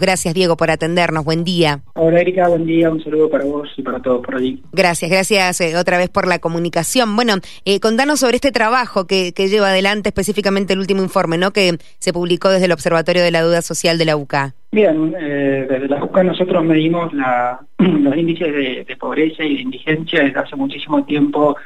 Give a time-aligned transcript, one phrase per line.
[0.00, 1.24] Gracias, Diego, por atendernos.
[1.24, 1.80] Buen día.
[1.96, 2.46] Hola, Erika.
[2.46, 2.88] Buen día.
[2.88, 4.62] Un saludo para vos y para todos por allí.
[4.72, 7.16] Gracias, gracias eh, otra vez por la comunicación.
[7.16, 11.50] Bueno, eh, contanos sobre este trabajo que, lleva adelante específicamente el último informe, ¿no?
[11.50, 14.54] Que se publicó desde el Observatorio de la Duda Social de la UCA.
[14.70, 17.12] Bien, eh, desde la UCA nosotros medimos
[17.78, 18.54] los índices
[18.86, 21.56] de, pobreza y de indigencia desde hace muchísimo tiempo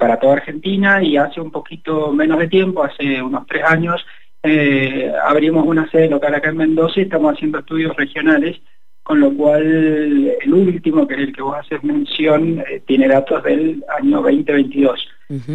[0.00, 4.04] para toda Argentina y hace un poquito menos de tiempo, hace unos tres años,
[4.42, 8.60] eh, abrimos una sede local acá en Mendoza y estamos haciendo estudios regionales,
[9.02, 9.62] con lo cual
[10.40, 15.08] el último, que es el que vos haces mención, eh, tiene datos del año 2022.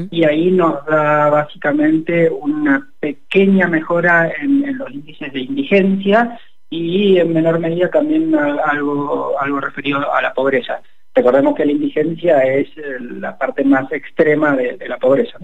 [0.09, 6.37] Y ahí nos da básicamente una pequeña mejora en, los índices de indigencia
[6.69, 10.81] y en menor medida también algo, algo referido a la pobreza.
[11.13, 15.37] Recordemos que la indigencia es eh, la parte más extrema de, la pobreza.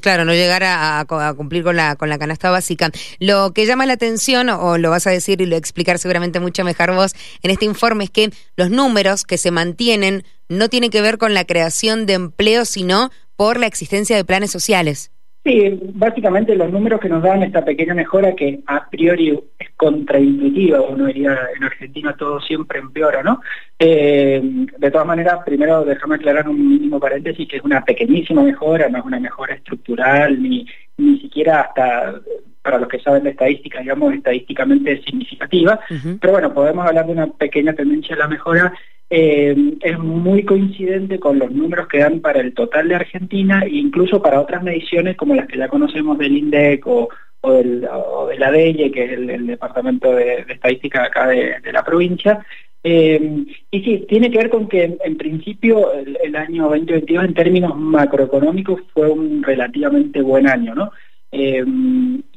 [0.00, 1.04] Claro, no llegar a,
[1.36, 2.90] cumplir con la, con la canasta básica.
[3.18, 6.64] Lo que llama la atención, o lo vas a decir y lo explicar seguramente mucho
[6.64, 11.02] mejor vos en este informe, es que los números que se mantienen no tienen que
[11.02, 15.11] ver con la creación de empleo, sino por la existencia de planes sociales.
[15.44, 20.80] Sí, básicamente los números que nos dan esta pequeña mejora que a priori es contraintuitiva,
[20.80, 23.40] uno diría en Argentina todo siempre empeora, ¿no?
[23.76, 24.40] Eh,
[24.78, 28.98] de todas maneras, primero déjame aclarar un mínimo paréntesis que es una pequeñísima mejora, no
[28.98, 30.64] es una mejora estructural, ni,
[30.98, 32.20] ni siquiera hasta
[32.62, 35.80] para los que saben de estadística, digamos, estadísticamente significativa,
[36.20, 38.72] pero bueno, podemos hablar de una pequeña tendencia a la mejora
[39.14, 43.68] eh, es muy coincidente con los números que dan para el total de Argentina e
[43.68, 47.10] incluso para otras mediciones como las que ya conocemos del INDEC o,
[47.42, 52.42] del, de la DEIE, que es el, Departamento de, Estadística acá de, la provincia.
[52.82, 57.76] Eh, y sí, tiene que ver con que en, principio el, año 2022 en términos
[57.76, 60.90] macroeconómicos fue un relativamente buen año, ¿no?
[61.32, 61.62] Eh,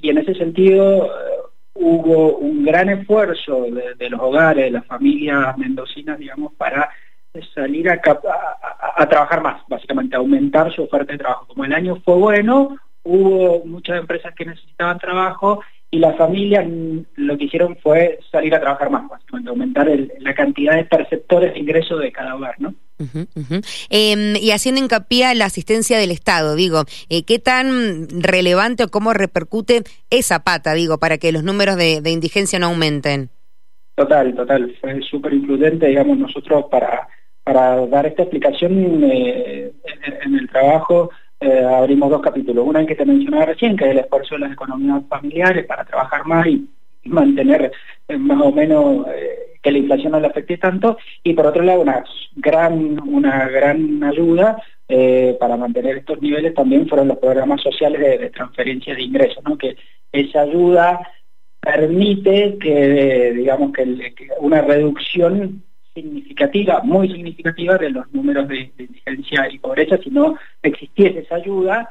[0.02, 1.10] y en ese sentido
[1.76, 3.66] hubo un gran esfuerzo
[3.98, 6.90] de, los hogares, de las familias mendocinas, digamos, para
[7.54, 8.00] salir a,
[9.10, 11.48] trabajar más, básicamente, aumentar su oferta de trabajo.
[11.48, 15.62] Como el año fue bueno, hubo muchas empresas que necesitaban trabajo
[15.92, 16.66] y las familias
[17.16, 19.88] lo que hicieron fue salir a trabajar más, básicamente, aumentar
[20.20, 22.74] la cantidad de perceptores de ingreso de cada hogar, ¿no?
[23.90, 28.88] Em, y haciendo hincapié a la asistencia del Estado, digo, eh, ¿qué tan relevante o
[28.90, 33.30] cómo repercute esa pata, digo, para que los números de, indigencia no aumenten?
[33.96, 37.08] Total, total, fue súper influyente, digamos, nosotros para,
[37.44, 39.72] para dar esta explicación eh,
[40.24, 42.66] en, el trabajo eh, abrimos dos capítulos.
[42.66, 46.26] Una que te mencionaba recién, que es el esfuerzo de las economías familiares para trabajar
[46.26, 46.68] más y
[47.06, 47.72] mantener
[48.18, 49.06] más o menos
[49.62, 52.04] que la inflación no le afecte tanto, y por otro lado una
[52.36, 58.30] gran, una gran ayuda eh, para mantener estos niveles también fueron los programas sociales de,
[58.30, 59.58] transferencia de ingresos, ¿no?
[59.58, 59.76] que
[60.12, 61.00] esa ayuda
[61.60, 65.64] permite que, digamos, que, una reducción
[65.96, 71.90] significativa, muy significativa de los números de, indigencia y pobreza, si no existiese esa ayuda,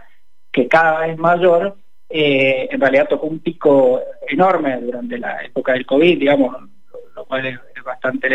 [0.53, 1.76] que cada vez mayor,
[2.16, 6.54] eh, en realidad tocó un pico enorme durante la época del COVID, digamos,
[7.16, 8.28] lo cual es, bastante,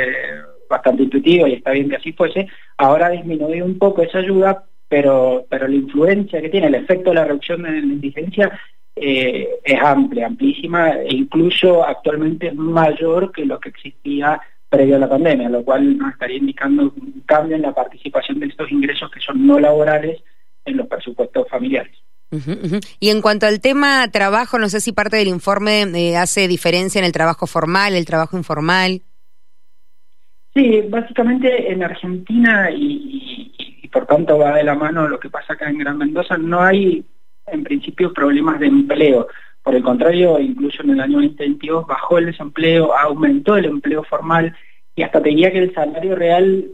[0.69, 4.65] bastante intuitivo y está bien que así fuese, ahora ha disminuido un poco esa ayuda,
[4.89, 8.59] pero, pero la influencia que tiene, el efecto de la reducción de la indigencia
[8.97, 14.99] eh, es amplia, amplísima, e incluso actualmente es mayor que lo que existía previo a
[14.99, 19.09] la pandemia, lo cual nos estaría indicando un cambio en la participación de estos ingresos
[19.09, 20.21] que son no laborales
[20.65, 21.98] en los presupuestos familiares.
[22.99, 26.99] Y en cuanto al tema trabajo, no sé si parte del informe eh, hace diferencia
[26.99, 29.01] en el trabajo formal, el trabajo informal.
[30.53, 35.69] Sí, básicamente en Argentina y, por tanto va de la mano lo que pasa acá
[35.69, 37.03] en Gran Mendoza, no hay
[37.47, 39.27] en principio problemas de empleo.
[39.63, 44.55] Por el contrario, incluso en el año 2022 bajó el desempleo, aumentó el empleo formal
[44.95, 46.65] y hasta te diría que el salario real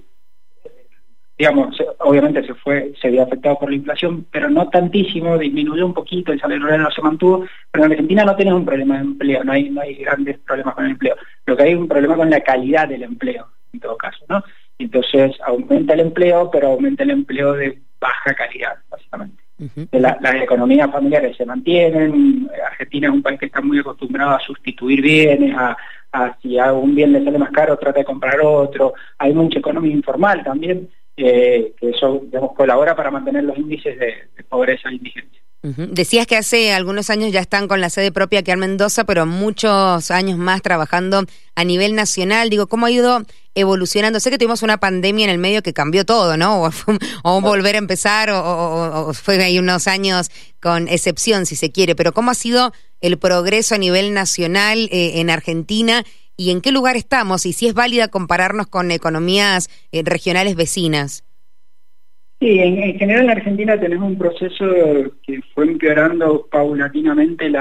[1.38, 5.94] digamos, obviamente se fue, se vio afectado por la inflación, pero no tantísimo, disminuyó un
[5.94, 9.02] poquito, el salario real no se mantuvo, pero en Argentina no tenemos un problema de
[9.02, 11.16] empleo, no hay, no hay grandes problemas con el empleo.
[11.46, 14.44] Lo que hay es un problema con la calidad del empleo, en todo caso, ¿no?
[14.80, 19.44] Entonces aumenta el empleo, pero aumenta el empleo de baja calidad, básicamente.
[19.92, 25.02] las economías familiares se mantienen, Argentina es un país que está muy acostumbrado a sustituir
[25.02, 25.78] bienes, a,
[26.12, 29.60] a si a un bien le sale más caro, trata de comprar otro, hay mucha
[29.60, 32.24] economía informal también, que eso
[32.56, 35.42] colabora para mantener los índices de, pobreza e indigencia.
[35.64, 39.26] Decías que hace algunos años ya están con la sede propia aquí en Mendoza, pero
[39.26, 41.24] muchos años más trabajando
[41.56, 42.52] a nivel nacional.
[42.52, 43.24] Digo, ¿cómo ha ido
[43.56, 44.20] evolucionando?
[44.20, 46.70] Sé que tuvimos una pandemia en el medio que cambió todo, ¿no?
[47.24, 50.30] O, volver a empezar, o, fue ahí unos años
[50.62, 51.96] con excepción, si se quiere.
[51.96, 52.72] Pero ¿cómo ha sido
[53.02, 56.04] el progreso a nivel nacional eh, en Argentina
[56.38, 61.24] y en qué lugar estamos y si es válida compararnos con economías eh, regionales vecinas.
[62.40, 64.66] Sí, en, general en Argentina tenemos un proceso
[65.24, 67.52] que fue empeorando paulatinamente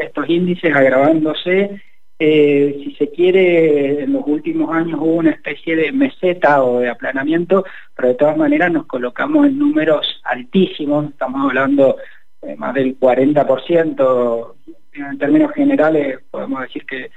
[0.00, 1.80] estos índices, agravándose.
[2.18, 6.88] Eh, si se quiere, en los últimos años hubo una especie de meseta o de
[6.88, 7.64] aplanamiento,
[7.94, 11.96] pero de todas maneras nos colocamos en números altísimos, estamos hablando
[12.40, 14.54] de más del 40%,
[14.94, 17.10] en términos generales podemos decir que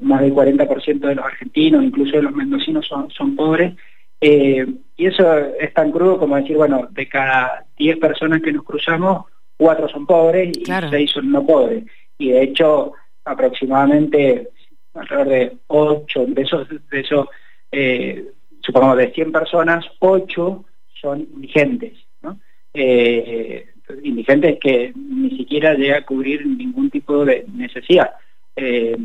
[0.00, 3.74] más del 40% de los argentinos, incluso de los mendocinos, son, son pobres.
[4.20, 4.66] Eh,
[4.96, 9.24] y eso es tan crudo como decir, bueno, de cada 10 personas que nos cruzamos,
[9.56, 11.84] 4 son pobres y 6 son no pobres.
[12.18, 12.92] Y de hecho,
[13.24, 14.48] aproximadamente
[14.94, 17.26] alrededor de 8 de esos, de esos
[17.72, 18.26] eh,
[18.60, 20.64] supongamos de 100 personas, 8
[21.00, 21.94] son indigentes.
[22.22, 22.38] ¿no?
[22.74, 23.66] Eh,
[24.02, 28.10] indigentes que ni siquiera llega a cubrir ningún tipo de necesidad.
[28.56, 28.96] Eh,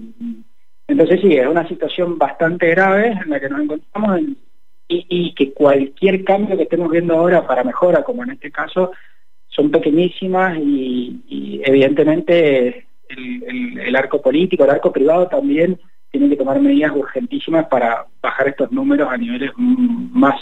[0.87, 4.21] entonces sí, es una situación bastante grave en la que nos encontramos
[4.87, 8.91] y, que cualquier cambio que estemos viendo ahora para mejora, como en este caso,
[9.47, 15.79] son pequeñísimas y, evidentemente el, arco político, el arco privado también
[16.11, 20.39] tiene que tomar medidas urgentísimas para bajar estos números a niveles más,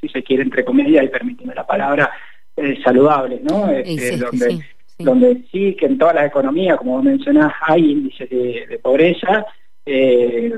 [0.00, 2.10] si se quiere, entre comillas, y permíteme la palabra,
[2.56, 3.70] eh, saludables, ¿no?
[3.70, 4.62] Este, donde, sí,
[4.98, 9.46] donde sí que en todas las economías, como mencionás, hay índices de pobreza,
[9.86, 10.52] eh,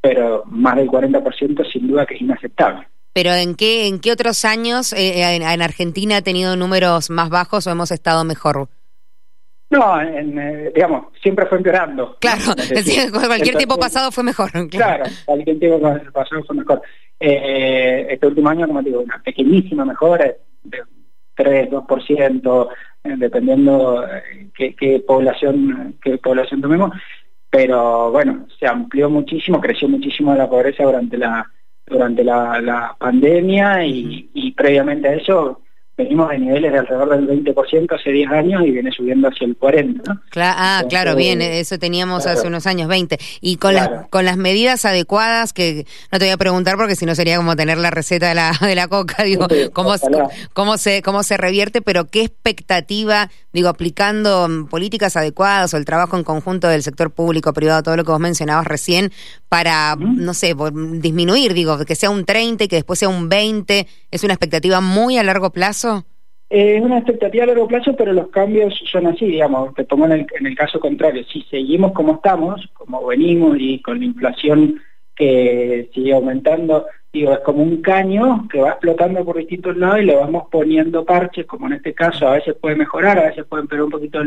[0.00, 2.86] pero más del 40% sin duda que es inaceptable.
[3.14, 7.64] Pero ¿en qué, en qué otros años eh, en, Argentina ha tenido números más bajos
[7.66, 8.68] o hemos estado mejor?
[9.70, 12.16] No, en, eh, digamos, siempre fue empeorando.
[12.20, 12.42] Claro,
[13.12, 14.50] cualquier tiempo pasado fue mejor.
[14.68, 15.80] Claro, cualquier tiempo
[16.12, 16.82] pasado fue mejor.
[17.20, 20.34] Eh, este último año, como digo, una pequeñísima mejora,
[20.64, 20.82] de
[21.36, 22.68] 3, 2%,
[23.16, 24.04] dependiendo
[24.56, 26.90] qué, qué, población qué población tomemos,
[27.54, 31.48] pero bueno, se amplió muchísimo, creció muchísimo la pobreza durante la
[31.86, 35.60] durante la, pandemia y, y, previamente a eso
[35.96, 39.56] venimos de niveles de alrededor del 20% hace 10 años y viene subiendo hacia el
[39.56, 40.02] 40%.
[40.04, 40.20] ¿no?
[40.36, 43.18] ah, claro, bien, eso teníamos hace unos años, 20.
[43.40, 47.06] Y con, las, con las medidas adecuadas, que no te voy a preguntar porque si
[47.06, 49.94] no sería como tener la receta de la, de la coca, digo, cómo,
[50.52, 55.86] cómo, se, cómo se revierte, pero qué expectativa, digo, aplicando mm, políticas adecuadas o el
[55.86, 59.10] trabajo en conjunto del sector público, privado, todo lo que vos mencionabas recién,
[59.48, 60.54] para, no sé,
[61.00, 64.82] disminuir, digo, que sea un 30 y que después sea un 20, es una expectativa
[64.82, 66.04] muy a largo plazo.
[66.50, 70.12] Es una expectativa a largo plazo, pero los cambios son así, digamos, te pongo en
[70.12, 74.80] el, en el caso contrario, si seguimos como estamos, como venimos y con la inflación
[75.14, 80.04] que sigue aumentando, digo, es como un caño que va explotando por distintos lados y
[80.04, 83.64] le vamos poniendo parches, como en este caso, a veces puede mejorar, a veces pueden
[83.64, 84.22] empeorar un poquito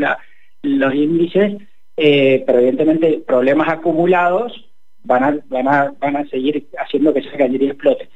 [0.62, 1.56] los índices,
[1.96, 4.68] eh, pero evidentemente problemas acumulados
[5.04, 8.08] van a, van a, van a seguir haciendo que esa cañería explote.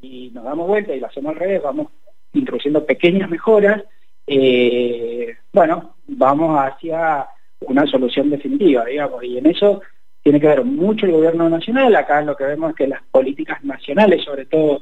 [0.00, 1.88] Y nos damos vuelta y lo hacemos al revés, vamos
[2.34, 3.82] introduciendo pequeñas mejoras,
[4.26, 7.26] eh, bueno, vamos hacia
[7.60, 9.82] una solución definitiva, digamos, y en eso
[10.22, 13.62] tiene que ver mucho el gobierno nacional, acá lo que vemos es que las políticas
[13.64, 14.80] nacionales sobre todo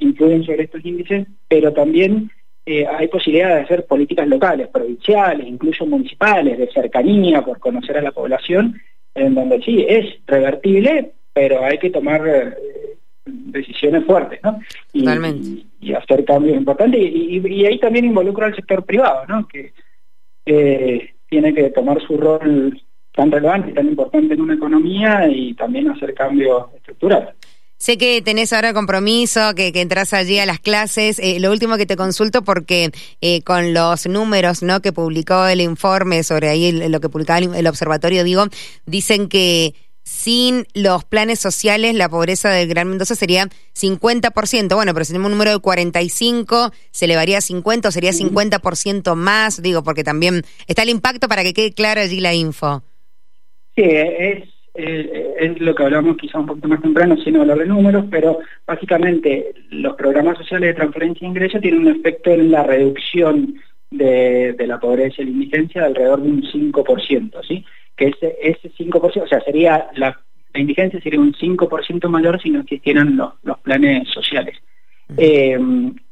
[0.00, 2.30] influyen sobre estos índices, pero también
[2.64, 8.02] eh, hay posibilidad de hacer políticas locales, provinciales, incluso municipales, de cercanía, por conocer a
[8.02, 8.80] la población,
[9.14, 12.54] en donde sí, es revertible, pero hay que tomar eh,
[13.24, 14.60] decisiones fuertes, ¿no?
[14.92, 17.00] Y, y, hacer cambios importantes.
[17.00, 19.46] Y, ahí también involucra al sector privado, ¿no?
[19.46, 19.72] Que
[20.44, 22.80] eh, tiene que tomar su rol
[23.16, 27.34] tan relevante y tan importante en una economía y también hacer cambios estructurales.
[27.78, 31.18] Sé que tenés ahora compromiso, que, que entras allí a las clases.
[31.18, 34.80] Eh, lo último que te consulto porque eh, con los números ¿no?
[34.80, 38.46] que publicó el informe sobre ahí lo que publicaba el, observatorio, digo,
[38.86, 44.74] dicen que sin los planes sociales la pobreza del Gran Mendoza sería 50%.
[44.74, 49.14] Bueno, pero si tenemos un número de 45, ¿se elevaría a 50 o sería 50%
[49.16, 49.60] más?
[49.60, 52.82] Digo, porque también está el impacto para que quede clara allí la info.
[53.76, 57.66] Sí, es eh, es lo que hablamos quizá un poquito más temprano, sin hablar de
[57.66, 62.62] números, pero básicamente los programas sociales de transferencia de ingresos tienen un efecto en la
[62.62, 63.54] reducción
[63.90, 67.64] de, la pobreza y la indigencia de alrededor de un 5%, ¿sí?
[67.96, 70.20] Que ese, ese 5%, o sea, sería la,
[70.54, 74.58] indigencia sería un 5% mayor si no existieran los, los planes sociales.
[75.16, 75.58] Eh,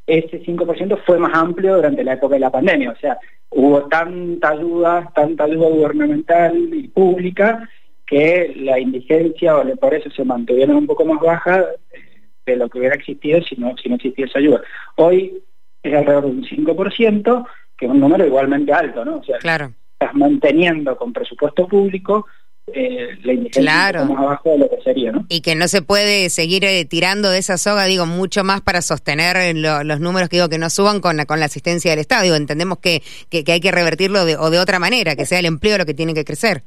[0.06, 3.18] ese 5% fue más amplio durante la época de la pandemia, o sea,
[3.54, 7.68] hubo tanta ayuda, tanta ayuda gubernamental y pública
[8.06, 11.60] que la indigencia o por eso se mantuvieron un poco más baja
[11.92, 11.98] eh,
[12.44, 14.60] de lo que hubiera existido si no, si no existía esa ayuda.
[14.96, 15.42] Hoy
[15.82, 17.46] es alrededor de un 5%,
[17.76, 19.18] que es un número igualmente alto, ¿no?
[19.18, 19.72] O sea, claro.
[19.92, 22.26] estás manteniendo con presupuesto público
[22.72, 25.26] eh, la indigencia más abajo de lo que sería, ¿no?
[25.28, 28.80] Y que no se puede seguir eh, tirando de esa soga, digo, mucho más para
[28.80, 32.22] sostener los números que digo que no suban con la, con la asistencia del Estado.
[32.22, 35.46] Digo, entendemos que, que, hay que revertirlo de, o de otra manera, que sea el
[35.46, 36.64] empleo lo que tiene que crecer.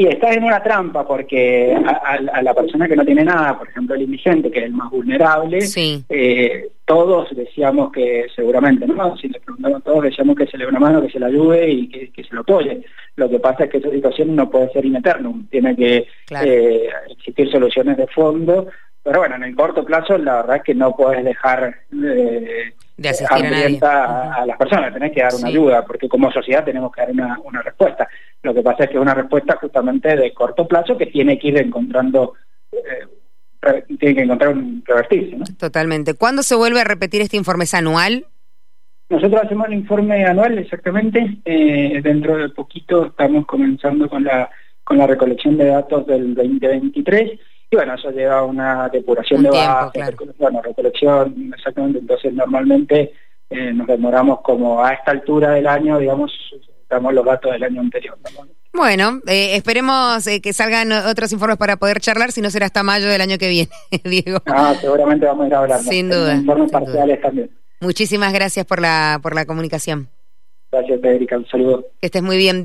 [0.00, 3.96] Y estás en una trampa porque a, la persona que no tiene nada, por ejemplo
[3.96, 5.58] el indigente, que es el más vulnerable,
[6.08, 9.16] eh, todos decíamos que seguramente, ¿no?
[9.16, 11.26] Si le preguntamos a todos, decíamos que se le dé una mano, que se le
[11.26, 12.80] ayude y que, se lo apoye.
[13.16, 15.02] Lo que pasa es que esa situación no puede ser in
[15.50, 16.06] tiene que
[16.44, 18.68] eh, existir soluciones de fondo,
[19.08, 21.74] pero bueno, en el corto plazo la verdad es que no puedes dejar...
[22.04, 26.92] Eh, de asistir a, las personas, tenés que dar una ayuda, porque como sociedad tenemos
[26.92, 28.06] que dar una, una respuesta.
[28.42, 31.48] Lo que pasa es que es una respuesta justamente de corto plazo que tiene que
[31.48, 32.34] ir encontrando,
[32.70, 35.36] eh, tiene que encontrar un revertirse.
[35.36, 35.44] ¿no?
[35.58, 36.12] Totalmente.
[36.12, 37.64] ¿Cuándo se vuelve a repetir este informe?
[37.64, 38.26] ¿Es anual?
[39.08, 41.38] Nosotros hacemos el informe anual exactamente.
[41.46, 44.50] Eh, dentro de poquito estamos comenzando con la,
[44.84, 49.50] con la recolección de datos del 2023 y bueno, eso lleva a una depuración de
[49.50, 50.00] base,
[50.38, 51.98] bueno, recolección, exactamente.
[51.98, 53.12] Entonces normalmente
[53.50, 56.32] eh, nos demoramos como a esta altura del año, digamos,
[56.88, 58.16] damos los datos del año anterior.
[58.72, 62.82] Bueno, eh, esperemos eh, que salgan otros informes para poder charlar, si no será hasta
[62.82, 63.70] mayo del año que viene,
[64.04, 64.38] Diego.
[64.46, 65.90] Ah, seguramente vamos a ir hablando.
[65.90, 66.34] Sin duda.
[66.34, 67.50] Informes parciales también.
[67.80, 70.08] Muchísimas gracias por la, por la comunicación.
[70.70, 71.36] Gracias, Federica.
[71.36, 71.86] Un saludo.
[72.00, 72.56] Que estés muy bien.